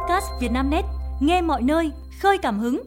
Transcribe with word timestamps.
podcast 0.00 0.26
Vietnamnet, 0.40 0.84
nghe 1.20 1.42
mọi 1.42 1.62
nơi, 1.62 1.90
khơi 2.20 2.38
cảm 2.42 2.58
hứng. 2.58 2.82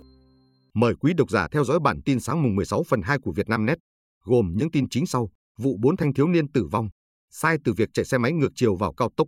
Mời 0.73 0.93
quý 0.99 1.13
độc 1.13 1.29
giả 1.29 1.47
theo 1.51 1.63
dõi 1.63 1.79
bản 1.79 2.01
tin 2.05 2.19
sáng 2.19 2.43
mùng 2.43 2.55
16 2.55 2.83
phần 2.83 3.01
2 3.01 3.17
của 3.19 3.31
Vietnamnet, 3.31 3.77
gồm 4.23 4.53
những 4.55 4.71
tin 4.71 4.89
chính 4.89 5.05
sau: 5.05 5.29
vụ 5.57 5.77
bốn 5.79 5.97
thanh 5.97 6.13
thiếu 6.13 6.27
niên 6.27 6.51
tử 6.51 6.67
vong, 6.71 6.89
sai 7.29 7.57
từ 7.63 7.73
việc 7.73 7.89
chạy 7.93 8.05
xe 8.05 8.17
máy 8.17 8.31
ngược 8.31 8.51
chiều 8.55 8.75
vào 8.75 8.93
cao 8.93 9.09
tốc, 9.17 9.27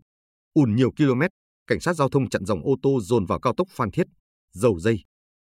ùn 0.53 0.75
nhiều 0.75 0.91
km, 0.91 1.21
cảnh 1.67 1.79
sát 1.79 1.93
giao 1.93 2.09
thông 2.09 2.29
chặn 2.29 2.45
dòng 2.45 2.61
ô 2.63 2.75
tô 2.81 2.99
dồn 3.01 3.25
vào 3.25 3.39
cao 3.39 3.53
tốc 3.57 3.67
Phan 3.71 3.91
Thiết, 3.91 4.07
dầu 4.51 4.79
dây. 4.79 5.03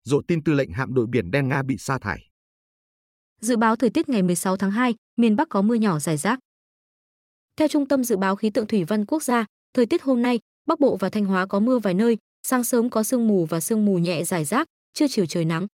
Rộ 0.03 0.21
tin 0.27 0.43
tư 0.43 0.53
lệnh 0.53 0.71
hạm 0.71 0.93
đội 0.93 1.05
biển 1.09 1.31
đen 1.31 1.47
Nga 1.47 1.63
bị 1.63 1.77
sa 1.77 1.99
thải. 1.99 2.19
Dự 3.41 3.57
báo 3.57 3.75
thời 3.75 3.89
tiết 3.89 4.09
ngày 4.09 4.21
16 4.23 4.57
tháng 4.57 4.71
2, 4.71 4.95
miền 5.17 5.35
Bắc 5.35 5.49
có 5.49 5.61
mưa 5.61 5.75
nhỏ 5.75 5.99
rải 5.99 6.17
rác. 6.17 6.39
Theo 7.57 7.67
Trung 7.67 7.87
tâm 7.87 8.03
Dự 8.03 8.17
báo 8.17 8.35
Khí 8.35 8.49
tượng 8.49 8.67
Thủy 8.67 8.83
văn 8.83 9.05
Quốc 9.05 9.23
gia, 9.23 9.45
thời 9.73 9.85
tiết 9.85 10.03
hôm 10.03 10.21
nay, 10.21 10.39
Bắc 10.65 10.79
Bộ 10.79 10.95
và 10.95 11.09
Thanh 11.09 11.25
Hóa 11.25 11.45
có 11.45 11.59
mưa 11.59 11.79
vài 11.79 11.93
nơi, 11.93 12.17
sáng 12.47 12.63
sớm 12.63 12.89
có 12.89 13.03
sương 13.03 13.27
mù 13.27 13.45
và 13.45 13.59
sương 13.59 13.85
mù 13.85 13.97
nhẹ 13.97 14.23
rải 14.23 14.45
rác, 14.45 14.67
trưa 14.93 15.07
chiều 15.07 15.25
trời 15.25 15.45
nắng. 15.45 15.67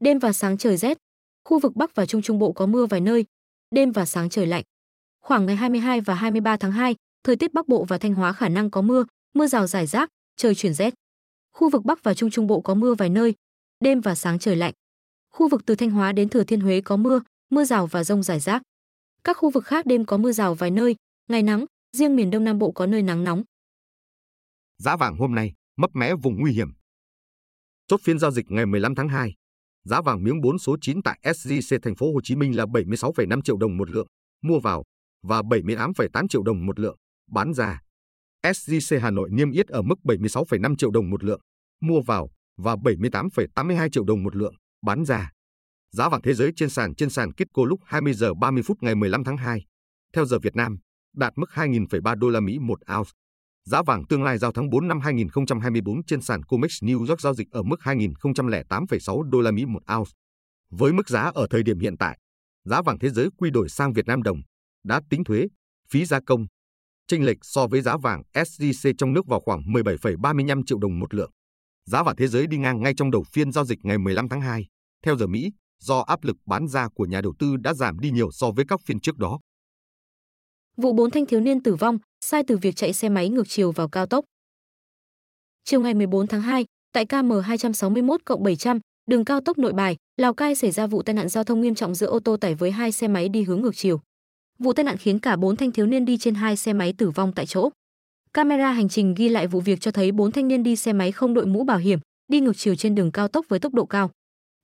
Đêm 0.00 0.18
và 0.18 0.32
sáng 0.32 0.58
trời 0.58 0.76
rét. 0.76 0.98
Khu 1.44 1.58
vực 1.58 1.76
Bắc 1.76 1.94
và 1.94 2.06
Trung 2.06 2.22
Trung 2.22 2.38
Bộ 2.38 2.52
có 2.52 2.66
mưa 2.66 2.86
vài 2.86 3.00
nơi, 3.00 3.24
đêm 3.70 3.92
và 3.92 4.06
sáng 4.06 4.28
trời 4.30 4.46
lạnh. 4.46 4.64
Khoảng 5.20 5.46
ngày 5.46 5.56
22 5.56 6.00
và 6.00 6.14
23 6.14 6.56
tháng 6.56 6.72
2, 6.72 6.94
thời 7.24 7.36
tiết 7.36 7.54
Bắc 7.54 7.68
Bộ 7.68 7.84
và 7.84 7.98
Thanh 7.98 8.14
Hóa 8.14 8.32
khả 8.32 8.48
năng 8.48 8.70
có 8.70 8.82
mưa, 8.82 9.04
mưa 9.34 9.46
rào 9.46 9.66
rải 9.66 9.86
rác, 9.86 10.10
trời 10.36 10.54
chuyển 10.54 10.74
rét. 10.74 10.94
Khu 11.52 11.68
vực 11.68 11.84
Bắc 11.84 12.02
và 12.02 12.14
Trung 12.14 12.30
Trung 12.30 12.46
Bộ 12.46 12.60
có 12.60 12.74
mưa 12.74 12.94
vài 12.94 13.08
nơi, 13.08 13.34
đêm 13.84 14.00
và 14.00 14.14
sáng 14.14 14.38
trời 14.38 14.56
lạnh. 14.56 14.72
Khu 15.30 15.48
vực 15.48 15.66
từ 15.66 15.74
Thanh 15.74 15.90
Hóa 15.90 16.12
đến 16.12 16.28
Thừa 16.28 16.44
Thiên 16.44 16.60
Huế 16.60 16.80
có 16.80 16.96
mưa, 16.96 17.20
mưa 17.50 17.64
rào 17.64 17.86
và 17.86 18.04
rông 18.04 18.22
rải 18.22 18.40
rác. 18.40 18.62
Các 19.24 19.36
khu 19.36 19.50
vực 19.50 19.64
khác 19.64 19.86
đêm 19.86 20.04
có 20.04 20.16
mưa 20.16 20.32
rào 20.32 20.54
vài 20.54 20.70
nơi, 20.70 20.96
ngày 21.28 21.42
nắng, 21.42 21.64
riêng 21.96 22.16
miền 22.16 22.30
Đông 22.30 22.44
Nam 22.44 22.58
Bộ 22.58 22.70
có 22.70 22.86
nơi 22.86 23.02
nắng 23.02 23.24
nóng. 23.24 23.42
Giá 24.78 24.96
vàng 24.96 25.16
hôm 25.16 25.34
nay 25.34 25.52
mấp 25.76 25.90
mé 25.94 26.14
vùng 26.14 26.40
nguy 26.40 26.52
hiểm. 26.52 26.68
Chốt 27.86 28.00
phiên 28.04 28.18
giao 28.18 28.30
dịch 28.30 28.50
ngày 28.50 28.66
15 28.66 28.94
tháng 28.94 29.08
2, 29.08 29.34
giá 29.84 30.00
vàng 30.00 30.24
miếng 30.24 30.40
4 30.40 30.58
số 30.58 30.76
9 30.80 31.02
tại 31.02 31.20
SJC 31.22 31.78
thành 31.82 31.96
phố 31.96 32.12
Hồ 32.12 32.20
Chí 32.22 32.36
Minh 32.36 32.56
là 32.56 32.64
76,5 32.64 33.42
triệu 33.42 33.56
đồng 33.56 33.76
một 33.76 33.90
lượng 33.90 34.06
mua 34.42 34.60
vào 34.60 34.84
và 35.22 35.40
78,8 35.40 36.28
triệu 36.28 36.42
đồng 36.42 36.66
một 36.66 36.78
lượng 36.78 36.96
bán 37.30 37.54
ra. 37.54 37.80
SJC 38.42 39.00
Hà 39.00 39.10
Nội 39.10 39.28
niêm 39.32 39.50
yết 39.50 39.66
ở 39.66 39.82
mức 39.82 39.94
76,5 40.04 40.76
triệu 40.76 40.90
đồng 40.90 41.10
một 41.10 41.24
lượng 41.24 41.40
mua 41.80 42.00
vào 42.00 42.30
và 42.56 42.74
78,82 42.74 43.88
triệu 43.88 44.04
đồng 44.04 44.22
một 44.22 44.36
lượng 44.36 44.54
bán 44.82 45.04
ra. 45.04 45.30
Giá 45.90 46.08
vàng 46.08 46.22
thế 46.22 46.34
giới 46.34 46.52
trên 46.56 46.70
sàn 46.70 46.94
trên 46.94 47.10
sàn 47.10 47.32
Kitco 47.32 47.64
lúc 47.64 47.80
20 47.84 48.12
giờ 48.12 48.34
30 48.34 48.62
phút 48.62 48.82
ngày 48.82 48.94
15 48.94 49.24
tháng 49.24 49.36
2, 49.36 49.64
theo 50.12 50.24
giờ 50.24 50.38
Việt 50.38 50.56
Nam, 50.56 50.78
đạt 51.14 51.32
mức 51.36 51.50
2.003 51.52 52.14
đô 52.14 52.30
la 52.30 52.40
Mỹ 52.40 52.58
một 52.58 52.78
ounce. 52.96 53.10
Giá 53.70 53.82
vàng 53.82 54.04
tương 54.04 54.22
lai 54.22 54.38
giao 54.38 54.52
tháng 54.52 54.70
4 54.70 54.88
năm 54.88 55.00
2024 55.00 56.04
trên 56.04 56.22
sàn 56.22 56.42
COMEX 56.42 56.82
New 56.82 57.06
York 57.06 57.20
giao 57.20 57.34
dịch 57.34 57.50
ở 57.50 57.62
mức 57.62 57.80
2.008,6 57.80 59.22
đô 59.22 59.40
la 59.40 59.50
Mỹ 59.50 59.64
một 59.64 59.80
ounce. 59.96 60.10
Với 60.70 60.92
mức 60.92 61.08
giá 61.08 61.30
ở 61.34 61.46
thời 61.50 61.62
điểm 61.62 61.78
hiện 61.78 61.96
tại, 61.98 62.18
giá 62.64 62.82
vàng 62.82 62.98
thế 62.98 63.10
giới 63.10 63.28
quy 63.36 63.50
đổi 63.50 63.68
sang 63.68 63.92
Việt 63.92 64.06
Nam 64.06 64.22
đồng 64.22 64.38
đã 64.84 65.00
tính 65.10 65.24
thuế, 65.24 65.46
phí 65.90 66.04
gia 66.04 66.20
công. 66.26 66.46
Chênh 67.06 67.24
lệch 67.24 67.36
so 67.42 67.66
với 67.66 67.82
giá 67.82 67.96
vàng 67.96 68.22
SJC 68.32 68.92
trong 68.98 69.12
nước 69.12 69.26
vào 69.26 69.40
khoảng 69.40 69.60
17,35 69.60 70.62
triệu 70.66 70.78
đồng 70.78 70.98
một 70.98 71.14
lượng. 71.14 71.30
Giá 71.86 72.02
vàng 72.02 72.16
thế 72.16 72.28
giới 72.28 72.46
đi 72.46 72.58
ngang 72.58 72.82
ngay 72.82 72.94
trong 72.96 73.10
đầu 73.10 73.24
phiên 73.32 73.52
giao 73.52 73.64
dịch 73.64 73.78
ngày 73.82 73.98
15 73.98 74.28
tháng 74.28 74.40
2, 74.40 74.66
theo 75.04 75.16
giờ 75.16 75.26
Mỹ, 75.26 75.52
do 75.80 76.00
áp 76.00 76.24
lực 76.24 76.36
bán 76.46 76.68
ra 76.68 76.88
của 76.94 77.06
nhà 77.06 77.20
đầu 77.20 77.34
tư 77.38 77.56
đã 77.56 77.74
giảm 77.74 77.98
đi 77.98 78.10
nhiều 78.10 78.30
so 78.30 78.50
với 78.50 78.64
các 78.68 78.80
phiên 78.86 79.00
trước 79.00 79.18
đó. 79.18 79.38
Vụ 80.76 80.92
bốn 80.92 81.10
thanh 81.10 81.26
thiếu 81.26 81.40
niên 81.40 81.62
tử 81.62 81.74
vong, 81.74 81.98
sai 82.24 82.42
từ 82.42 82.56
việc 82.56 82.76
chạy 82.76 82.92
xe 82.92 83.08
máy 83.08 83.28
ngược 83.28 83.48
chiều 83.48 83.72
vào 83.72 83.88
cao 83.88 84.06
tốc. 84.06 84.24
Chiều 85.64 85.80
ngày 85.80 85.94
14 85.94 86.26
tháng 86.26 86.42
2, 86.42 86.64
tại 86.92 87.06
KM 87.06 87.30
261 87.44 88.20
700, 88.40 88.80
đường 89.10 89.24
cao 89.24 89.40
tốc 89.40 89.58
Nội 89.58 89.72
Bài, 89.72 89.96
Lào 90.16 90.34
Cai 90.34 90.54
xảy 90.54 90.70
ra 90.70 90.86
vụ 90.86 91.02
tai 91.02 91.14
nạn 91.14 91.28
giao 91.28 91.44
thông 91.44 91.60
nghiêm 91.60 91.74
trọng 91.74 91.94
giữa 91.94 92.06
ô 92.06 92.18
tô 92.18 92.36
tải 92.36 92.54
với 92.54 92.70
hai 92.70 92.92
xe 92.92 93.08
máy 93.08 93.28
đi 93.28 93.42
hướng 93.42 93.60
ngược 93.60 93.76
chiều. 93.76 94.00
Vụ 94.58 94.72
tai 94.72 94.84
nạn 94.84 94.96
khiến 94.96 95.18
cả 95.18 95.36
bốn 95.36 95.56
thanh 95.56 95.72
thiếu 95.72 95.86
niên 95.86 96.04
đi 96.04 96.18
trên 96.18 96.34
hai 96.34 96.56
xe 96.56 96.72
máy 96.72 96.94
tử 96.98 97.10
vong 97.10 97.32
tại 97.32 97.46
chỗ. 97.46 97.70
Camera 98.32 98.72
hành 98.72 98.88
trình 98.88 99.14
ghi 99.14 99.28
lại 99.28 99.46
vụ 99.46 99.60
việc 99.60 99.80
cho 99.80 99.90
thấy 99.90 100.12
bốn 100.12 100.32
thanh 100.32 100.48
niên 100.48 100.62
đi 100.62 100.76
xe 100.76 100.92
máy 100.92 101.12
không 101.12 101.34
đội 101.34 101.46
mũ 101.46 101.64
bảo 101.64 101.78
hiểm, 101.78 101.98
đi 102.28 102.40
ngược 102.40 102.56
chiều 102.56 102.74
trên 102.74 102.94
đường 102.94 103.12
cao 103.12 103.28
tốc 103.28 103.46
với 103.48 103.58
tốc 103.58 103.74
độ 103.74 103.86
cao. 103.86 104.10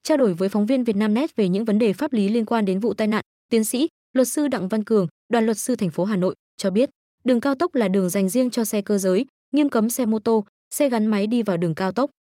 Trao 0.03 0.17
đổi 0.17 0.34
với 0.34 0.49
phóng 0.49 0.67
viên 0.67 0.84
Vietnamnet 0.84 1.37
về 1.37 1.49
những 1.49 1.65
vấn 1.65 1.79
đề 1.79 1.93
pháp 1.93 2.12
lý 2.12 2.29
liên 2.29 2.47
quan 2.47 2.65
đến 2.65 2.81
vụ 2.81 2.94
tai 2.94 3.06
nạn, 3.06 3.25
tiến 3.49 3.65
sĩ, 3.65 3.89
luật 4.12 4.29
sư 4.29 4.49
Đặng 4.49 4.69
Văn 4.69 4.84
Cường, 4.84 5.06
đoàn 5.32 5.44
luật 5.44 5.59
sư 5.59 5.76
thành 5.76 5.91
phố 5.91 6.04
Hà 6.04 6.16
Nội 6.16 6.34
cho 6.56 6.70
biết, 6.70 6.91
đường 7.25 7.41
cao 7.41 7.54
tốc 7.54 7.75
là 7.75 7.88
đường 7.88 8.09
dành 8.09 8.28
riêng 8.28 8.50
cho 8.50 8.65
xe 8.65 8.82
cơ 8.82 8.98
giới, 8.98 9.26
nghiêm 9.53 9.69
cấm 9.69 9.91
xe 9.91 10.06
mô 10.06 10.19
tô, 10.19 10.44
xe 10.75 10.88
gắn 10.88 11.06
máy 11.06 11.26
đi 11.26 11.43
vào 11.43 11.56
đường 11.56 11.75
cao 11.75 11.93
tốc. 11.93 12.10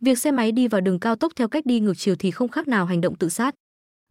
Việc 0.00 0.18
xe 0.18 0.30
máy 0.30 0.52
đi 0.52 0.68
vào 0.68 0.80
đường 0.80 1.00
cao 1.00 1.16
tốc 1.16 1.32
theo 1.36 1.48
cách 1.48 1.66
đi 1.66 1.80
ngược 1.80 1.94
chiều 1.96 2.16
thì 2.16 2.30
không 2.30 2.48
khác 2.48 2.68
nào 2.68 2.86
hành 2.86 3.00
động 3.00 3.16
tự 3.16 3.28
sát. 3.28 3.54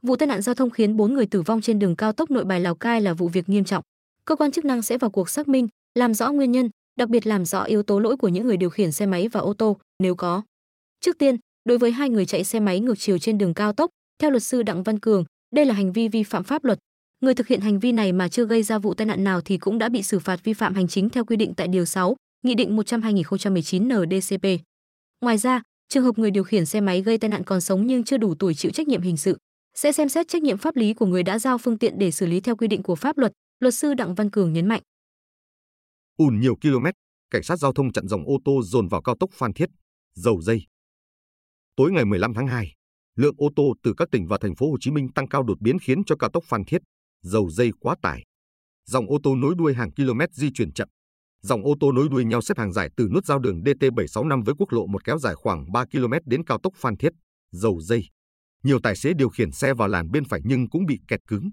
Vụ 0.02 0.16
tai 0.16 0.28
nạn 0.28 0.42
giao 0.42 0.56
thông 0.56 0.70
khiến 0.70 0.98
4 0.98 1.14
người 1.14 1.26
tử 1.26 1.42
vong 1.42 1.62
trên 1.62 1.80
đường 1.80 1.96
cao 1.96 2.14
tốc 2.14 2.32
Nội 2.32 2.46
Bài 2.46 2.60
Lào 2.60 2.76
Cai 2.76 3.02
là 3.02 3.14
vụ 3.14 3.28
việc 3.28 3.50
nghiêm 3.50 3.64
trọng. 3.64 3.84
Cơ 4.26 4.36
quan 4.36 4.52
chức 4.52 4.66
năng 4.66 4.82
sẽ 4.82 4.98
vào 4.98 5.12
cuộc 5.12 5.30
xác 5.30 5.48
minh, 5.48 5.68
làm 5.96 6.14
rõ 6.14 6.32
nguyên 6.32 6.52
nhân, 6.52 6.70
đặc 6.96 7.10
biệt 7.10 7.28
làm 7.28 7.46
rõ 7.46 7.64
yếu 7.64 7.84
tố 7.84 8.00
lỗi 8.00 8.18
của 8.18 8.28
những 8.28 8.48
người 8.48 8.58
điều 8.58 8.70
khiển 8.70 8.92
xe 8.92 9.06
máy 9.06 9.28
và 9.28 9.40
ô 9.40 9.54
tô 9.54 9.78
nếu 10.00 10.16
có. 10.16 10.42
Trước 11.00 11.18
tiên, 11.18 11.38
đối 11.66 11.78
với 11.78 11.92
hai 11.92 12.10
người 12.10 12.26
chạy 12.26 12.44
xe 12.44 12.60
máy 12.60 12.80
ngược 12.80 13.00
chiều 13.00 13.18
trên 13.18 13.38
đường 13.38 13.54
cao 13.54 13.74
tốc, 13.74 13.92
theo 14.20 14.32
luật 14.32 14.44
sư 14.44 14.64
Đặng 14.64 14.84
Văn 14.84 15.00
Cường, 15.00 15.26
đây 15.56 15.66
là 15.66 15.74
hành 15.74 15.94
vi 15.94 16.08
vi 16.08 16.24
phạm 16.24 16.44
pháp 16.44 16.64
luật. 16.64 16.80
Người 17.22 17.34
thực 17.34 17.48
hiện 17.48 17.62
hành 17.62 17.80
vi 17.80 17.92
này 17.92 18.14
mà 18.14 18.30
chưa 18.30 18.46
gây 18.46 18.64
ra 18.64 18.80
vụ 18.80 18.94
tai 18.94 19.08
nạn 19.08 19.24
nào 19.24 19.42
thì 19.42 19.58
cũng 19.58 19.78
đã 19.78 19.90
bị 19.90 20.04
xử 20.04 20.20
phạt 20.20 20.44
vi 20.44 20.54
phạm 20.54 20.74
hành 20.74 20.88
chính 20.88 21.10
theo 21.10 21.26
quy 21.26 21.36
định 21.36 21.54
tại 21.58 21.68
điều 21.68 21.86
6, 21.86 22.16
Nghị 22.44 22.56
định 22.56 22.76
100/2019 22.76 23.88
NDCP. 23.88 24.46
Ngoài 25.22 25.38
ra, 25.38 25.62
trường 25.90 26.04
hợp 26.04 26.18
người 26.18 26.32
điều 26.32 26.44
khiển 26.44 26.66
xe 26.66 26.82
máy 26.82 27.02
gây 27.02 27.18
tai 27.18 27.30
nạn 27.30 27.44
còn 27.44 27.62
sống 27.62 27.88
nhưng 27.88 28.04
chưa 28.04 28.18
đủ 28.18 28.36
tuổi 28.40 28.54
chịu 28.54 28.72
trách 28.72 28.88
nhiệm 28.88 29.02
hình 29.02 29.18
sự, 29.18 29.38
sẽ 29.76 29.92
xem 29.92 30.10
xét 30.10 30.28
trách 30.28 30.42
nhiệm 30.42 30.58
pháp 30.58 30.76
lý 30.76 30.94
của 30.94 31.06
người 31.06 31.24
đã 31.24 31.40
giao 31.40 31.58
phương 31.58 31.78
tiện 31.78 32.00
để 32.00 32.12
xử 32.12 32.26
lý 32.26 32.40
theo 32.40 32.56
quy 32.56 32.68
định 32.68 32.84
của 32.84 32.96
pháp 32.96 33.18
luật, 33.18 33.32
luật 33.60 33.74
sư 33.74 33.94
Đặng 33.94 34.16
Văn 34.16 34.30
Cường 34.30 34.54
nhấn 34.54 34.68
mạnh. 34.68 34.82
Ùn 36.18 36.40
nhiều 36.40 36.56
km, 36.56 36.86
cảnh 37.30 37.44
sát 37.44 37.56
giao 37.56 37.74
thông 37.74 37.92
chặn 37.92 38.08
dòng 38.08 38.24
ô 38.26 38.38
tô 38.46 38.62
dồn 38.64 38.88
vào 38.88 39.02
cao 39.02 39.16
tốc 39.20 39.30
Phan 39.34 39.54
Thiết, 39.54 39.70
dầu 40.14 40.42
dây. 40.42 40.62
Tối 41.76 41.92
ngày 41.92 42.06
15 42.06 42.34
tháng 42.34 42.48
2, 42.48 42.74
lượng 43.16 43.36
ô 43.38 43.50
tô 43.56 43.74
từ 43.84 43.94
các 43.98 44.08
tỉnh 44.12 44.28
và 44.28 44.38
thành 44.42 44.56
phố 44.56 44.72
Hồ 44.72 44.78
Chí 44.80 44.92
Minh 44.92 45.08
tăng 45.16 45.28
cao 45.28 45.44
đột 45.44 45.62
biến 45.62 45.80
khiến 45.80 46.04
cho 46.06 46.16
cao 46.16 46.30
tốc 46.34 46.44
Phan 46.48 46.64
Thiết, 46.66 46.82
dầu 47.22 47.50
dây 47.50 47.72
quá 47.80 47.96
tải. 48.02 48.24
Dòng 48.86 49.10
ô 49.10 49.18
tô 49.24 49.36
nối 49.36 49.56
đuôi 49.58 49.74
hàng 49.74 49.92
km 49.94 50.20
di 50.32 50.52
chuyển 50.54 50.74
chậm. 50.74 50.88
Dòng 51.42 51.64
ô 51.64 51.76
tô 51.80 51.92
nối 51.92 52.10
đuôi 52.10 52.26
nhau 52.26 52.42
xếp 52.42 52.58
hàng 52.58 52.74
dài 52.74 52.90
từ 52.98 53.08
nút 53.14 53.26
giao 53.26 53.40
đường 53.40 53.62
DT765 53.62 54.44
với 54.44 54.56
quốc 54.58 54.72
lộ 54.72 54.88
một 54.88 55.04
kéo 55.06 55.18
dài 55.18 55.36
khoảng 55.36 55.72
3 55.72 55.86
km 55.86 56.14
đến 56.26 56.44
cao 56.44 56.60
tốc 56.64 56.74
Phan 56.78 56.98
Thiết, 56.98 57.14
dầu 57.52 57.80
dây. 57.82 58.04
Nhiều 58.64 58.80
tài 58.84 58.96
xế 58.96 59.14
điều 59.14 59.30
khiển 59.30 59.52
xe 59.52 59.74
vào 59.74 59.88
làn 59.88 60.12
bên 60.12 60.26
phải 60.26 60.40
nhưng 60.44 60.70
cũng 60.70 60.86
bị 60.86 61.00
kẹt 61.08 61.20
cứng. 61.28 61.50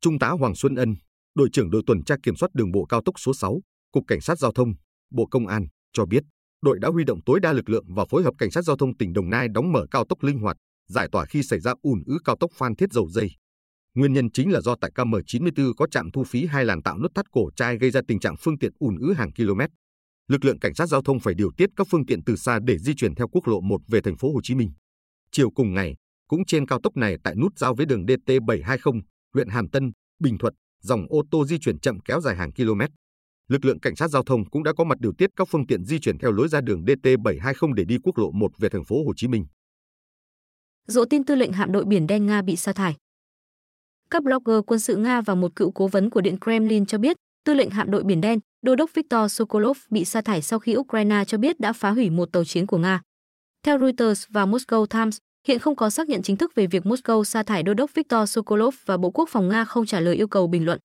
Trung 0.00 0.18
tá 0.18 0.28
Hoàng 0.28 0.54
Xuân 0.54 0.74
Ân, 0.74 0.94
đội 1.34 1.48
trưởng 1.52 1.70
đội 1.70 1.82
tuần 1.86 2.04
tra 2.04 2.16
kiểm 2.22 2.36
soát 2.36 2.48
đường 2.54 2.72
bộ 2.72 2.84
cao 2.84 3.02
tốc 3.04 3.14
số 3.18 3.34
6, 3.34 3.60
Cục 3.92 4.04
Cảnh 4.06 4.20
sát 4.20 4.38
Giao 4.38 4.52
thông, 4.52 4.72
Bộ 5.10 5.26
Công 5.26 5.46
an, 5.46 5.66
cho 5.92 6.06
biết, 6.06 6.22
đội 6.62 6.78
đã 6.78 6.88
huy 6.88 7.04
động 7.04 7.20
tối 7.26 7.40
đa 7.40 7.52
lực 7.52 7.68
lượng 7.68 7.84
và 7.94 8.04
phối 8.10 8.22
hợp 8.22 8.34
Cảnh 8.38 8.50
sát 8.50 8.62
Giao 8.62 8.76
thông 8.76 8.96
tỉnh 8.96 9.12
Đồng 9.12 9.30
Nai 9.30 9.48
đóng 9.48 9.72
mở 9.72 9.86
cao 9.90 10.04
tốc 10.08 10.22
linh 10.22 10.38
hoạt, 10.38 10.56
giải 10.88 11.08
tỏa 11.12 11.24
khi 11.24 11.42
xảy 11.42 11.60
ra 11.60 11.74
ùn 11.82 12.02
ứ 12.06 12.18
cao 12.24 12.36
tốc 12.40 12.50
Phan 12.54 12.76
Thiết 12.76 12.92
dầu 12.92 13.08
dây. 13.08 13.30
Nguyên 13.94 14.12
nhân 14.12 14.30
chính 14.30 14.52
là 14.52 14.60
do 14.60 14.74
tại 14.80 14.90
KM94 14.94 15.72
có 15.76 15.86
trạm 15.90 16.10
thu 16.10 16.24
phí 16.24 16.46
hai 16.46 16.64
làn 16.64 16.82
tạo 16.82 16.98
nút 16.98 17.14
thắt 17.14 17.30
cổ 17.30 17.50
trai 17.56 17.78
gây 17.78 17.90
ra 17.90 18.00
tình 18.08 18.20
trạng 18.20 18.36
phương 18.40 18.58
tiện 18.58 18.72
ùn 18.78 18.98
ứ 18.98 19.12
hàng 19.12 19.32
km. 19.32 19.60
Lực 20.28 20.44
lượng 20.44 20.58
cảnh 20.58 20.74
sát 20.74 20.86
giao 20.86 21.02
thông 21.02 21.20
phải 21.20 21.34
điều 21.34 21.50
tiết 21.56 21.70
các 21.76 21.86
phương 21.90 22.06
tiện 22.06 22.24
từ 22.24 22.36
xa 22.36 22.58
để 22.64 22.78
di 22.78 22.94
chuyển 22.94 23.14
theo 23.14 23.28
quốc 23.28 23.48
lộ 23.48 23.60
1 23.60 23.80
về 23.88 24.00
thành 24.00 24.16
phố 24.16 24.32
Hồ 24.32 24.40
Chí 24.42 24.54
Minh. 24.54 24.72
Chiều 25.32 25.50
cùng 25.50 25.74
ngày, 25.74 25.94
cũng 26.28 26.44
trên 26.44 26.66
cao 26.66 26.80
tốc 26.82 26.96
này 26.96 27.16
tại 27.24 27.34
nút 27.34 27.58
giao 27.58 27.74
với 27.74 27.86
đường 27.86 28.04
DT720, 28.06 29.00
huyện 29.34 29.48
Hàm 29.48 29.68
Tân, 29.68 29.92
Bình 30.18 30.38
Thuận, 30.38 30.54
dòng 30.82 31.06
ô 31.08 31.22
tô 31.30 31.44
di 31.44 31.58
chuyển 31.58 31.80
chậm 31.80 32.00
kéo 32.00 32.20
dài 32.20 32.36
hàng 32.36 32.52
km. 32.52 32.80
Lực 33.48 33.64
lượng 33.64 33.80
cảnh 33.80 33.96
sát 33.96 34.08
giao 34.08 34.22
thông 34.22 34.50
cũng 34.50 34.62
đã 34.62 34.72
có 34.76 34.84
mặt 34.84 34.98
điều 35.00 35.12
tiết 35.18 35.30
các 35.36 35.48
phương 35.50 35.66
tiện 35.66 35.84
di 35.84 35.98
chuyển 35.98 36.18
theo 36.18 36.32
lối 36.32 36.48
ra 36.48 36.60
đường 36.60 36.84
DT720 36.84 37.72
để 37.72 37.84
đi 37.84 37.96
quốc 38.02 38.18
lộ 38.18 38.30
1 38.30 38.50
về 38.58 38.68
thành 38.68 38.84
phố 38.84 39.04
Hồ 39.04 39.12
Chí 39.16 39.28
Minh. 39.28 39.46
Dỗ 40.86 41.04
tin 41.04 41.24
tư 41.24 41.34
lệnh 41.34 41.52
hạm 41.52 41.72
đội 41.72 41.84
biển 41.84 42.06
đen 42.06 42.26
Nga 42.26 42.42
bị 42.42 42.56
sa 42.56 42.72
thải. 42.72 42.96
Các 44.12 44.22
blogger 44.22 44.60
quân 44.66 44.80
sự 44.80 44.96
Nga 44.96 45.20
và 45.20 45.34
một 45.34 45.56
cựu 45.56 45.70
cố 45.70 45.88
vấn 45.88 46.10
của 46.10 46.20
Điện 46.20 46.36
Kremlin 46.40 46.86
cho 46.86 46.98
biết, 46.98 47.16
tư 47.44 47.54
lệnh 47.54 47.70
hạm 47.70 47.90
đội 47.90 48.02
biển 48.02 48.20
đen, 48.20 48.38
đô 48.62 48.74
đốc 48.74 48.94
Viktor 48.94 49.32
Sokolov 49.32 49.78
bị 49.90 50.04
sa 50.04 50.20
thải 50.20 50.42
sau 50.42 50.58
khi 50.58 50.76
Ukraine 50.76 51.24
cho 51.26 51.38
biết 51.38 51.60
đã 51.60 51.72
phá 51.72 51.90
hủy 51.90 52.10
một 52.10 52.32
tàu 52.32 52.44
chiến 52.44 52.66
của 52.66 52.78
Nga. 52.78 53.00
Theo 53.62 53.78
Reuters 53.78 54.24
và 54.28 54.46
Moscow 54.46 54.86
Times, 54.86 55.18
hiện 55.48 55.58
không 55.58 55.76
có 55.76 55.90
xác 55.90 56.08
nhận 56.08 56.22
chính 56.22 56.36
thức 56.36 56.54
về 56.54 56.66
việc 56.66 56.82
Moscow 56.82 57.24
sa 57.24 57.42
thải 57.42 57.62
đô 57.62 57.74
đốc 57.74 57.94
Viktor 57.94 58.30
Sokolov 58.30 58.74
và 58.86 58.96
Bộ 58.96 59.10
Quốc 59.10 59.28
phòng 59.28 59.48
Nga 59.48 59.64
không 59.64 59.86
trả 59.86 60.00
lời 60.00 60.16
yêu 60.16 60.28
cầu 60.28 60.46
bình 60.46 60.64
luận. 60.64 60.78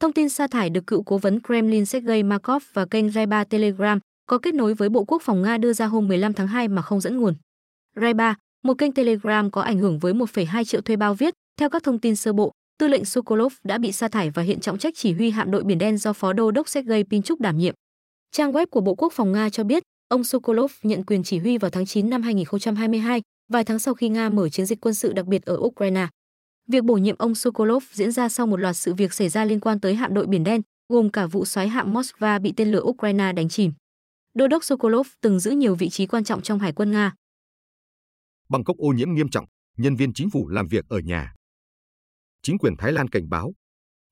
Thông 0.00 0.12
tin 0.12 0.28
sa 0.28 0.46
thải 0.46 0.70
được 0.70 0.86
cựu 0.86 1.02
cố 1.02 1.18
vấn 1.18 1.40
Kremlin 1.40 1.86
Sergei 1.86 2.22
Markov 2.22 2.62
và 2.72 2.86
kênh 2.86 3.10
Raiba 3.10 3.44
Telegram 3.44 3.98
có 4.26 4.38
kết 4.38 4.54
nối 4.54 4.74
với 4.74 4.88
Bộ 4.88 5.04
Quốc 5.04 5.22
phòng 5.22 5.42
Nga 5.42 5.56
đưa 5.56 5.72
ra 5.72 5.86
hôm 5.86 6.08
15 6.08 6.32
tháng 6.32 6.48
2 6.48 6.68
mà 6.68 6.82
không 6.82 7.00
dẫn 7.00 7.16
nguồn. 7.16 7.34
Raiba, 7.96 8.34
một 8.64 8.74
kênh 8.74 8.92
Telegram 8.92 9.50
có 9.50 9.62
ảnh 9.62 9.78
hưởng 9.78 9.98
với 9.98 10.12
1,2 10.12 10.64
triệu 10.64 10.80
thuê 10.80 10.96
bao 10.96 11.14
viết, 11.14 11.34
theo 11.60 11.70
các 11.70 11.82
thông 11.82 11.98
tin 11.98 12.16
sơ 12.16 12.32
bộ, 12.32 12.52
tư 12.82 12.88
lệnh 12.88 13.04
Sokolov 13.04 13.54
đã 13.64 13.78
bị 13.78 13.92
sa 13.92 14.08
thải 14.08 14.30
và 14.30 14.42
hiện 14.42 14.60
trọng 14.60 14.78
trách 14.78 14.94
chỉ 14.96 15.12
huy 15.12 15.30
hạm 15.30 15.50
đội 15.50 15.64
biển 15.64 15.78
đen 15.78 15.96
do 15.96 16.12
phó 16.12 16.32
đô 16.32 16.50
đốc 16.50 16.68
Sergei 16.68 17.04
Pinchuk 17.04 17.40
đảm 17.40 17.58
nhiệm. 17.58 17.74
Trang 18.32 18.52
web 18.52 18.66
của 18.66 18.80
Bộ 18.80 18.94
Quốc 18.94 19.12
phòng 19.12 19.32
Nga 19.32 19.50
cho 19.50 19.64
biết, 19.64 19.82
ông 20.08 20.24
Sokolov 20.24 20.72
nhận 20.82 21.04
quyền 21.04 21.22
chỉ 21.22 21.38
huy 21.38 21.58
vào 21.58 21.70
tháng 21.70 21.86
9 21.86 22.10
năm 22.10 22.22
2022, 22.22 23.22
vài 23.52 23.64
tháng 23.64 23.78
sau 23.78 23.94
khi 23.94 24.08
Nga 24.08 24.28
mở 24.28 24.48
chiến 24.48 24.66
dịch 24.66 24.80
quân 24.80 24.94
sự 24.94 25.12
đặc 25.12 25.26
biệt 25.26 25.44
ở 25.44 25.56
Ukraine. 25.60 26.06
Việc 26.68 26.84
bổ 26.84 26.94
nhiệm 26.94 27.16
ông 27.18 27.34
Sokolov 27.34 27.84
diễn 27.92 28.12
ra 28.12 28.28
sau 28.28 28.46
một 28.46 28.56
loạt 28.56 28.76
sự 28.76 28.94
việc 28.94 29.12
xảy 29.12 29.28
ra 29.28 29.44
liên 29.44 29.60
quan 29.60 29.80
tới 29.80 29.94
hạm 29.94 30.14
đội 30.14 30.26
Biển 30.26 30.44
Đen, 30.44 30.62
gồm 30.88 31.10
cả 31.10 31.26
vụ 31.26 31.44
xoáy 31.44 31.68
hạm 31.68 31.92
Moskva 31.92 32.38
bị 32.38 32.52
tên 32.56 32.72
lửa 32.72 32.82
Ukraine 32.82 33.32
đánh 33.32 33.48
chìm. 33.48 33.72
Đô 34.34 34.48
đốc 34.48 34.64
Sokolov 34.64 35.08
từng 35.20 35.38
giữ 35.38 35.50
nhiều 35.50 35.74
vị 35.74 35.88
trí 35.88 36.06
quan 36.06 36.24
trọng 36.24 36.42
trong 36.42 36.58
hải 36.58 36.72
quân 36.72 36.90
Nga. 36.90 37.14
Bangkok 38.48 38.76
ô 38.76 38.88
nhiễm 38.88 39.12
nghiêm 39.12 39.28
trọng, 39.28 39.44
nhân 39.76 39.96
viên 39.96 40.12
chính 40.12 40.30
phủ 40.30 40.48
làm 40.48 40.68
việc 40.68 40.84
ở 40.88 40.98
nhà. 40.98 41.32
Chính 42.42 42.58
quyền 42.58 42.76
Thái 42.76 42.92
Lan 42.92 43.08
cảnh 43.08 43.28
báo, 43.28 43.52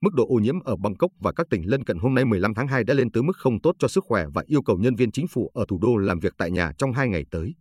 mức 0.00 0.14
độ 0.14 0.26
ô 0.28 0.34
nhiễm 0.34 0.60
ở 0.60 0.76
Bangkok 0.76 1.10
và 1.20 1.32
các 1.32 1.46
tỉnh 1.50 1.70
lân 1.70 1.84
cận 1.84 1.98
hôm 1.98 2.14
nay 2.14 2.24
15 2.24 2.54
tháng 2.54 2.68
2 2.68 2.84
đã 2.84 2.94
lên 2.94 3.10
tới 3.10 3.22
mức 3.22 3.36
không 3.36 3.60
tốt 3.60 3.76
cho 3.78 3.88
sức 3.88 4.04
khỏe 4.06 4.26
và 4.34 4.42
yêu 4.46 4.62
cầu 4.62 4.78
nhân 4.78 4.94
viên 4.94 5.12
chính 5.12 5.26
phủ 5.28 5.50
ở 5.54 5.64
thủ 5.68 5.78
đô 5.82 5.96
làm 5.96 6.18
việc 6.18 6.32
tại 6.38 6.50
nhà 6.50 6.72
trong 6.78 6.92
hai 6.92 7.08
ngày 7.08 7.24
tới. 7.30 7.54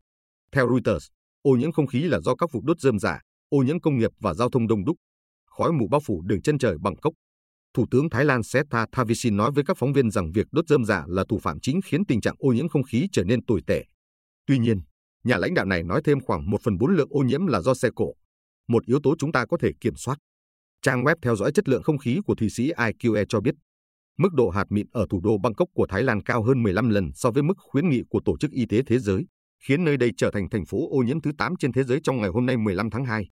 Theo 0.51 0.69
Reuters, 0.69 1.07
ô 1.41 1.51
nhiễm 1.51 1.71
không 1.71 1.87
khí 1.87 2.03
là 2.03 2.19
do 2.19 2.35
các 2.35 2.51
vụ 2.51 2.61
đốt 2.63 2.79
rơm 2.79 2.99
rạ, 2.99 3.11
dạ, 3.11 3.21
ô 3.49 3.57
nhiễm 3.57 3.79
công 3.79 3.97
nghiệp 3.97 4.11
và 4.19 4.33
giao 4.33 4.49
thông 4.49 4.67
đông 4.67 4.85
đúc. 4.85 4.97
Khói 5.45 5.71
mù 5.71 5.87
bao 5.87 6.01
phủ 6.05 6.21
đường 6.21 6.41
chân 6.41 6.57
trời 6.57 6.77
Bangkok. 6.81 7.13
Thủ 7.73 7.85
tướng 7.91 8.09
Thái 8.09 8.25
Lan 8.25 8.43
Seta 8.43 8.85
Thavisin 8.91 9.37
nói 9.37 9.51
với 9.51 9.63
các 9.63 9.77
phóng 9.77 9.93
viên 9.93 10.11
rằng 10.11 10.31
việc 10.31 10.47
đốt 10.51 10.67
rơm 10.67 10.85
rạ 10.85 10.99
dạ 10.99 11.05
là 11.07 11.23
thủ 11.29 11.39
phạm 11.39 11.59
chính 11.59 11.79
khiến 11.81 12.05
tình 12.05 12.21
trạng 12.21 12.35
ô 12.37 12.49
nhiễm 12.49 12.69
không 12.69 12.83
khí 12.83 13.07
trở 13.11 13.23
nên 13.23 13.45
tồi 13.45 13.61
tệ. 13.67 13.85
Tuy 14.45 14.59
nhiên, 14.59 14.81
nhà 15.23 15.37
lãnh 15.37 15.53
đạo 15.53 15.65
này 15.65 15.83
nói 15.83 16.01
thêm 16.05 16.19
khoảng 16.21 16.49
1 16.49 16.61
phần 16.63 16.77
4 16.77 16.95
lượng 16.95 17.09
ô 17.11 17.19
nhiễm 17.19 17.47
là 17.47 17.61
do 17.61 17.73
xe 17.73 17.89
cộ, 17.95 18.13
một 18.67 18.85
yếu 18.85 18.99
tố 19.03 19.15
chúng 19.19 19.31
ta 19.31 19.45
có 19.45 19.57
thể 19.61 19.71
kiểm 19.81 19.95
soát. 19.95 20.17
Trang 20.81 21.03
web 21.03 21.15
theo 21.21 21.35
dõi 21.35 21.51
chất 21.51 21.69
lượng 21.69 21.83
không 21.83 21.97
khí 21.97 22.19
của 22.25 22.35
Thụy 22.35 22.49
Sĩ 22.49 22.71
IQE 22.71 23.25
cho 23.29 23.41
biết, 23.41 23.55
mức 24.17 24.33
độ 24.33 24.49
hạt 24.49 24.65
mịn 24.69 24.87
ở 24.91 25.05
thủ 25.09 25.21
đô 25.23 25.37
Bangkok 25.37 25.69
của 25.73 25.87
Thái 25.87 26.03
Lan 26.03 26.23
cao 26.23 26.43
hơn 26.43 26.63
15 26.63 26.89
lần 26.89 27.11
so 27.15 27.31
với 27.31 27.43
mức 27.43 27.53
khuyến 27.57 27.89
nghị 27.89 28.03
của 28.09 28.19
Tổ 28.25 28.37
chức 28.37 28.51
Y 28.51 28.65
tế 28.65 28.81
Thế 28.87 28.99
giới, 28.99 29.25
khiến 29.67 29.83
nơi 29.83 29.97
đây 29.97 30.11
trở 30.17 30.31
thành 30.31 30.49
thành 30.49 30.65
phố 30.65 30.89
ô 30.91 30.97
nhiễm 30.97 31.21
thứ 31.21 31.31
8 31.37 31.55
trên 31.59 31.71
thế 31.71 31.83
giới 31.83 31.99
trong 32.03 32.17
ngày 32.17 32.29
hôm 32.29 32.45
nay 32.45 32.57
15 32.57 32.89
tháng 32.89 33.05
2. 33.05 33.29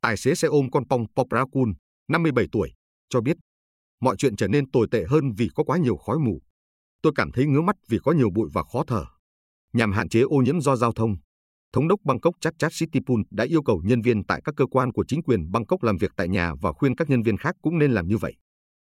Tài 0.00 0.16
xế 0.16 0.34
xe 0.34 0.48
ôm 0.48 0.70
con 0.70 0.88
Pong 0.88 1.04
Poprakun, 1.16 1.74
57 2.08 2.46
tuổi, 2.52 2.72
cho 3.08 3.20
biết 3.20 3.36
mọi 4.00 4.16
chuyện 4.16 4.36
trở 4.36 4.48
nên 4.48 4.70
tồi 4.70 4.86
tệ 4.90 5.04
hơn 5.08 5.32
vì 5.36 5.48
có 5.54 5.64
quá 5.64 5.78
nhiều 5.78 5.96
khói 5.96 6.18
mù. 6.18 6.42
Tôi 7.02 7.12
cảm 7.16 7.32
thấy 7.32 7.46
ngứa 7.46 7.60
mắt 7.60 7.76
vì 7.88 7.98
có 8.04 8.12
nhiều 8.12 8.30
bụi 8.34 8.48
và 8.52 8.62
khó 8.72 8.84
thở. 8.86 9.04
Nhằm 9.72 9.92
hạn 9.92 10.08
chế 10.08 10.20
ô 10.20 10.36
nhiễm 10.36 10.60
do 10.60 10.76
giao 10.76 10.92
thông, 10.92 11.16
Thống 11.72 11.88
đốc 11.88 12.00
Bangkok 12.04 12.34
Chachchat 12.40 12.72
Sitipul 12.72 13.20
đã 13.30 13.44
yêu 13.44 13.62
cầu 13.62 13.82
nhân 13.84 14.02
viên 14.02 14.24
tại 14.24 14.40
các 14.44 14.54
cơ 14.56 14.66
quan 14.66 14.92
của 14.92 15.04
chính 15.08 15.22
quyền 15.22 15.52
Bangkok 15.52 15.82
làm 15.82 15.96
việc 15.96 16.10
tại 16.16 16.28
nhà 16.28 16.52
và 16.62 16.72
khuyên 16.72 16.96
các 16.96 17.10
nhân 17.10 17.22
viên 17.22 17.36
khác 17.36 17.54
cũng 17.62 17.78
nên 17.78 17.92
làm 17.92 18.08
như 18.08 18.16
vậy. 18.16 18.34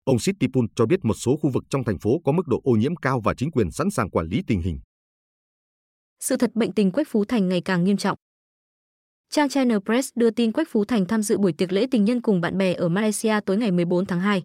Ông 0.05 0.19
Sitipul 0.19 0.65
cho 0.77 0.87
biết 0.87 1.05
một 1.05 1.15
số 1.15 1.37
khu 1.37 1.51
vực 1.51 1.65
trong 1.71 1.85
thành 1.85 1.99
phố 1.99 2.21
có 2.25 2.33
mức 2.33 2.47
độ 2.47 2.61
ô 2.65 2.73
nhiễm 2.73 2.97
cao 2.97 3.21
và 3.25 3.35
chính 3.35 3.51
quyền 3.51 3.71
sẵn 3.71 3.91
sàng 3.91 4.11
quản 4.11 4.27
lý 4.27 4.43
tình 4.47 4.61
hình. 4.61 4.81
Sự 6.21 6.37
thật 6.37 6.51
bệnh 6.55 6.73
tình 6.73 6.91
Quách 6.93 7.09
Phú 7.11 7.25
Thành 7.25 7.49
ngày 7.49 7.61
càng 7.61 7.85
nghiêm 7.85 7.97
trọng. 7.97 8.19
Trang 9.31 9.49
China 9.49 9.79
Press 9.79 10.09
đưa 10.15 10.31
tin 10.31 10.53
Quách 10.53 10.69
Phú 10.71 10.85
Thành 10.85 11.07
tham 11.07 11.23
dự 11.23 11.39
buổi 11.39 11.53
tiệc 11.53 11.73
lễ 11.73 11.87
tình 11.91 12.05
nhân 12.05 12.23
cùng 12.23 12.41
bạn 12.41 12.59
bè 12.59 12.75
ở 12.75 12.89
Malaysia 12.89 13.41
tối 13.47 13.57
ngày 13.57 13.71
14 13.71 14.07
tháng 14.07 14.21
2. 14.21 14.43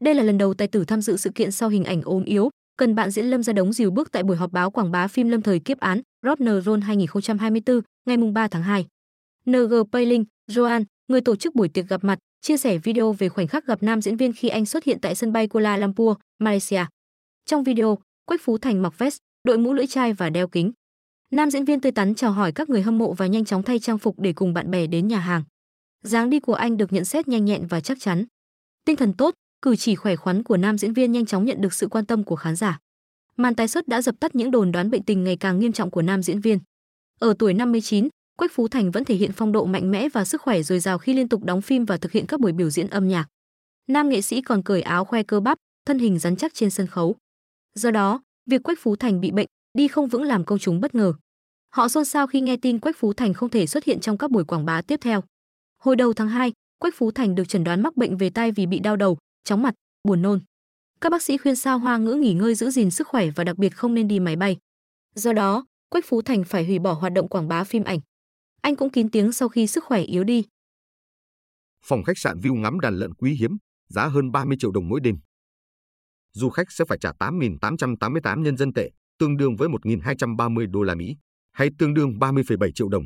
Đây 0.00 0.14
là 0.14 0.22
lần 0.22 0.38
đầu 0.38 0.54
tài 0.54 0.68
tử 0.68 0.84
tham 0.84 1.00
dự 1.02 1.16
sự 1.16 1.30
kiện 1.34 1.50
sau 1.50 1.68
hình 1.68 1.84
ảnh 1.84 2.02
ốm 2.02 2.24
yếu, 2.24 2.50
cần 2.76 2.94
bạn 2.94 3.10
diễn 3.10 3.26
Lâm 3.26 3.42
ra 3.42 3.52
đống 3.52 3.72
dìu 3.72 3.90
bước 3.90 4.12
tại 4.12 4.22
buổi 4.22 4.36
họp 4.36 4.52
báo 4.52 4.70
quảng 4.70 4.90
bá 4.90 5.08
phim 5.08 5.28
Lâm 5.28 5.42
thời 5.42 5.60
kiếp 5.60 5.78
án 5.78 6.00
Rodner 6.22 6.64
Roll 6.64 6.80
2024 6.82 7.80
ngày 8.06 8.16
3 8.16 8.48
tháng 8.48 8.62
2. 8.62 8.86
NG 9.46 9.72
Payling, 9.92 10.24
Joan, 10.50 10.84
người 11.08 11.20
tổ 11.20 11.36
chức 11.36 11.54
buổi 11.54 11.68
tiệc 11.68 11.88
gặp 11.88 12.04
mặt, 12.04 12.18
chia 12.40 12.56
sẻ 12.56 12.78
video 12.78 13.12
về 13.12 13.28
khoảnh 13.28 13.46
khắc 13.46 13.66
gặp 13.66 13.82
nam 13.82 14.02
diễn 14.02 14.16
viên 14.16 14.32
khi 14.32 14.48
anh 14.48 14.66
xuất 14.66 14.84
hiện 14.84 14.98
tại 15.02 15.14
sân 15.14 15.32
bay 15.32 15.48
Kuala 15.48 15.76
Lumpur, 15.76 16.16
Malaysia. 16.38 16.84
Trong 17.46 17.64
video, 17.64 17.98
Quách 18.26 18.40
Phú 18.44 18.58
Thành 18.58 18.82
mặc 18.82 18.98
vest, 18.98 19.16
đội 19.44 19.58
mũ 19.58 19.74
lưỡi 19.74 19.86
chai 19.86 20.12
và 20.12 20.30
đeo 20.30 20.48
kính. 20.48 20.72
Nam 21.30 21.50
diễn 21.50 21.64
viên 21.64 21.80
tươi 21.80 21.92
tắn 21.92 22.14
chào 22.14 22.32
hỏi 22.32 22.52
các 22.52 22.68
người 22.68 22.82
hâm 22.82 22.98
mộ 22.98 23.12
và 23.12 23.26
nhanh 23.26 23.44
chóng 23.44 23.62
thay 23.62 23.78
trang 23.78 23.98
phục 23.98 24.20
để 24.20 24.32
cùng 24.32 24.54
bạn 24.54 24.70
bè 24.70 24.86
đến 24.86 25.08
nhà 25.08 25.18
hàng. 25.18 25.42
dáng 26.04 26.30
đi 26.30 26.40
của 26.40 26.54
anh 26.54 26.76
được 26.76 26.92
nhận 26.92 27.04
xét 27.04 27.28
nhanh 27.28 27.44
nhẹn 27.44 27.66
và 27.66 27.80
chắc 27.80 27.98
chắn. 28.00 28.24
Tinh 28.84 28.96
thần 28.96 29.12
tốt, 29.12 29.34
cử 29.62 29.76
chỉ 29.76 29.94
khỏe 29.94 30.16
khoắn 30.16 30.42
của 30.42 30.56
nam 30.56 30.78
diễn 30.78 30.92
viên 30.92 31.12
nhanh 31.12 31.26
chóng 31.26 31.44
nhận 31.44 31.60
được 31.60 31.74
sự 31.74 31.88
quan 31.88 32.06
tâm 32.06 32.24
của 32.24 32.36
khán 32.36 32.56
giả. 32.56 32.78
Màn 33.38 33.54
tái 33.54 33.68
xuất 33.68 33.88
đã 33.88 34.02
dập 34.02 34.20
tắt 34.20 34.34
những 34.34 34.50
đồn 34.50 34.72
đoán 34.72 34.90
bệnh 34.90 35.02
tình 35.02 35.24
ngày 35.24 35.36
càng 35.36 35.58
nghiêm 35.58 35.72
trọng 35.72 35.90
của 35.90 36.02
nam 36.02 36.22
diễn 36.22 36.40
viên. 36.40 36.58
Ở 37.20 37.34
tuổi 37.38 37.54
59, 37.54 38.08
Quách 38.36 38.52
Phú 38.52 38.68
Thành 38.68 38.90
vẫn 38.90 39.04
thể 39.04 39.14
hiện 39.14 39.32
phong 39.32 39.52
độ 39.52 39.64
mạnh 39.64 39.90
mẽ 39.90 40.08
và 40.08 40.24
sức 40.24 40.42
khỏe 40.42 40.62
dồi 40.62 40.80
dào 40.80 40.98
khi 40.98 41.12
liên 41.14 41.28
tục 41.28 41.44
đóng 41.44 41.62
phim 41.62 41.84
và 41.84 41.96
thực 41.96 42.12
hiện 42.12 42.26
các 42.26 42.40
buổi 42.40 42.52
biểu 42.52 42.70
diễn 42.70 42.88
âm 42.88 43.08
nhạc. 43.08 43.28
Nam 43.88 44.08
nghệ 44.08 44.20
sĩ 44.20 44.42
còn 44.42 44.62
cởi 44.62 44.82
áo 44.82 45.04
khoe 45.04 45.22
cơ 45.22 45.40
bắp, 45.40 45.58
thân 45.86 45.98
hình 45.98 46.18
rắn 46.18 46.36
chắc 46.36 46.54
trên 46.54 46.70
sân 46.70 46.86
khấu. 46.86 47.16
Do 47.74 47.90
đó, 47.90 48.22
việc 48.46 48.62
Quách 48.62 48.78
Phú 48.80 48.96
Thành 48.96 49.20
bị 49.20 49.30
bệnh, 49.30 49.46
đi 49.74 49.88
không 49.88 50.08
vững 50.08 50.22
làm 50.22 50.44
công 50.44 50.58
chúng 50.58 50.80
bất 50.80 50.94
ngờ. 50.94 51.12
Họ 51.74 51.88
xôn 51.88 52.04
xao 52.04 52.26
khi 52.26 52.40
nghe 52.40 52.56
tin 52.56 52.78
Quách 52.78 52.96
Phú 52.98 53.12
Thành 53.12 53.34
không 53.34 53.48
thể 53.48 53.66
xuất 53.66 53.84
hiện 53.84 54.00
trong 54.00 54.18
các 54.18 54.30
buổi 54.30 54.44
quảng 54.44 54.64
bá 54.64 54.82
tiếp 54.82 55.00
theo. 55.02 55.22
Hồi 55.82 55.96
đầu 55.96 56.12
tháng 56.12 56.28
2, 56.28 56.52
Quách 56.78 56.94
Phú 56.96 57.10
Thành 57.10 57.34
được 57.34 57.48
chẩn 57.48 57.64
đoán 57.64 57.82
mắc 57.82 57.96
bệnh 57.96 58.16
về 58.16 58.30
tai 58.30 58.52
vì 58.52 58.66
bị 58.66 58.78
đau 58.78 58.96
đầu, 58.96 59.18
chóng 59.44 59.62
mặt, 59.62 59.74
buồn 60.08 60.22
nôn. 60.22 60.40
Các 61.00 61.12
bác 61.12 61.22
sĩ 61.22 61.38
khuyên 61.38 61.56
Sao 61.56 61.78
Hoa 61.78 61.96
Ngữ 61.96 62.14
nghỉ 62.14 62.34
ngơi 62.34 62.54
giữ 62.54 62.70
gìn 62.70 62.90
sức 62.90 63.08
khỏe 63.08 63.30
và 63.36 63.44
đặc 63.44 63.58
biệt 63.58 63.76
không 63.76 63.94
nên 63.94 64.08
đi 64.08 64.20
máy 64.20 64.36
bay. 64.36 64.56
Do 65.14 65.32
đó, 65.32 65.66
Quách 65.88 66.04
Phú 66.06 66.22
Thành 66.22 66.44
phải 66.44 66.64
hủy 66.64 66.78
bỏ 66.78 66.92
hoạt 66.92 67.12
động 67.12 67.28
quảng 67.28 67.48
bá 67.48 67.64
phim 67.64 67.84
ảnh. 67.84 67.98
Anh 68.62 68.76
cũng 68.76 68.90
kín 68.90 69.10
tiếng 69.10 69.32
sau 69.32 69.48
khi 69.48 69.66
sức 69.66 69.84
khỏe 69.84 70.00
yếu 70.00 70.24
đi. 70.24 70.44
Phòng 71.84 72.04
khách 72.04 72.18
sạn 72.18 72.38
view 72.38 72.54
ngắm 72.54 72.80
đàn 72.80 72.94
lợn 72.94 73.14
quý 73.14 73.34
hiếm, 73.34 73.56
giá 73.88 74.06
hơn 74.06 74.32
30 74.32 74.56
triệu 74.60 74.70
đồng 74.70 74.88
mỗi 74.88 75.00
đêm. 75.00 75.16
Du 76.32 76.50
khách 76.50 76.72
sẽ 76.72 76.84
phải 76.88 76.98
trả 76.98 77.12
8.888 77.18 78.42
nhân 78.42 78.56
dân 78.56 78.72
tệ, 78.72 78.90
tương 79.18 79.36
đương 79.36 79.56
với 79.56 79.68
1.230 79.68 80.70
đô 80.70 80.82
la 80.82 80.94
Mỹ, 80.94 81.16
hay 81.52 81.70
tương 81.78 81.94
đương 81.94 82.18
30,7 82.18 82.70
triệu 82.74 82.88
đồng, 82.88 83.04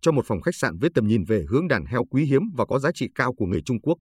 cho 0.00 0.12
một 0.12 0.26
phòng 0.26 0.40
khách 0.40 0.54
sạn 0.54 0.78
với 0.78 0.90
tầm 0.94 1.06
nhìn 1.06 1.24
về 1.24 1.44
hướng 1.48 1.68
đàn 1.68 1.86
heo 1.86 2.04
quý 2.04 2.24
hiếm 2.24 2.42
và 2.56 2.66
có 2.66 2.78
giá 2.78 2.90
trị 2.94 3.08
cao 3.14 3.32
của 3.32 3.46
người 3.46 3.62
Trung 3.64 3.80
Quốc. 3.80 3.98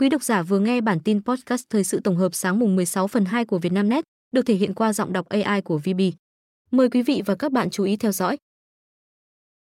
Quý 0.00 0.08
độc 0.08 0.22
giả 0.22 0.42
vừa 0.42 0.58
nghe 0.58 0.80
bản 0.80 1.00
tin 1.00 1.22
podcast 1.24 1.64
thời 1.70 1.84
sự 1.84 2.00
tổng 2.00 2.16
hợp 2.16 2.34
sáng 2.34 2.58
mùng 2.58 2.76
16 2.76 3.06
phần 3.06 3.24
2 3.24 3.44
của 3.44 3.58
Vietnamnet, 3.58 4.04
được 4.32 4.42
thể 4.46 4.54
hiện 4.54 4.74
qua 4.74 4.92
giọng 4.92 5.12
đọc 5.12 5.28
AI 5.28 5.60
của 5.60 5.78
VB. 5.78 6.00
Mời 6.70 6.90
quý 6.90 7.02
vị 7.02 7.22
và 7.26 7.34
các 7.34 7.52
bạn 7.52 7.70
chú 7.70 7.84
ý 7.84 7.96
theo 7.96 8.12
dõi. 8.12 8.36